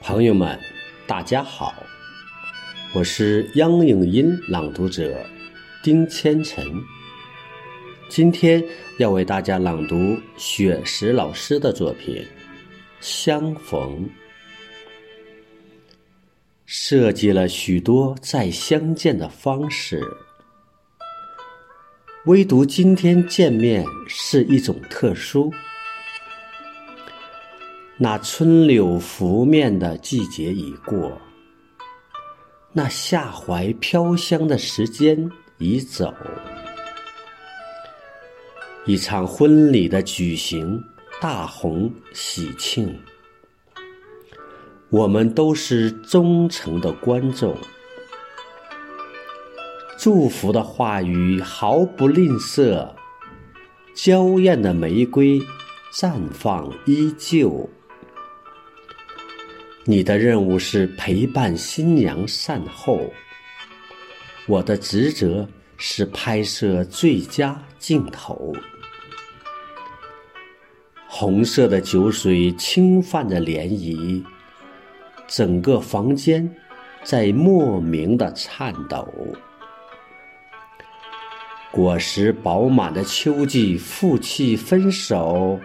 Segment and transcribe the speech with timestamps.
[0.00, 0.58] 朋友们，
[1.06, 1.74] 大家好，
[2.94, 5.14] 我是央影音朗读者
[5.82, 6.64] 丁千晨。
[8.08, 8.64] 今天
[8.98, 12.16] 要为大家朗读雪石老师的作品
[12.98, 14.04] 《相逢》，
[16.64, 20.02] 设计了许多再相见的方式，
[22.24, 25.52] 唯独今天见面是一种特殊。
[28.02, 31.20] 那春柳拂面的季节已过，
[32.72, 36.14] 那夏怀飘香的时间已走。
[38.86, 40.82] 一场婚礼的举行，
[41.20, 42.98] 大红喜庆，
[44.88, 47.54] 我们都是忠诚的观众。
[49.98, 52.88] 祝福的话语毫不吝啬，
[53.94, 55.38] 娇艳的玫瑰
[55.92, 57.68] 绽放依旧。
[59.90, 63.12] 你的任务是陪伴新娘善后，
[64.46, 65.44] 我的职责
[65.78, 68.54] 是拍摄最佳镜头。
[71.08, 74.22] 红色的酒水轻泛着涟漪，
[75.26, 76.48] 整个房间
[77.02, 79.08] 在莫名的颤抖。
[81.72, 85.58] 果实饱满的秋季，负气分手，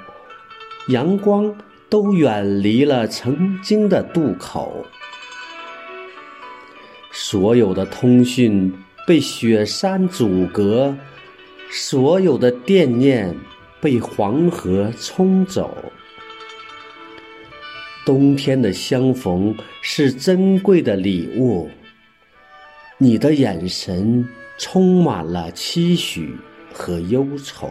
[0.87, 1.55] 阳光。
[1.89, 4.85] 都远离了曾经的渡口，
[7.11, 8.73] 所有的通讯
[9.07, 10.95] 被雪山阻隔，
[11.69, 13.35] 所有的惦念
[13.79, 15.91] 被黄河冲走。
[18.05, 21.69] 冬天的相逢是珍贵的礼物，
[22.97, 24.27] 你的眼神
[24.57, 26.35] 充满了期许
[26.73, 27.69] 和忧愁。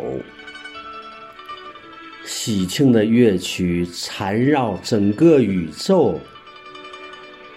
[2.24, 6.18] 喜庆的乐曲缠绕整个宇宙，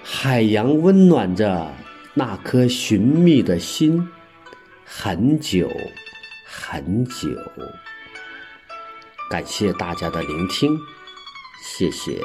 [0.03, 1.73] 海洋温暖着
[2.13, 4.07] 那颗寻觅的心，
[4.85, 5.69] 很久
[6.45, 7.30] 很久。
[9.30, 10.77] 感谢大家的聆听，
[11.63, 12.21] 谢谢。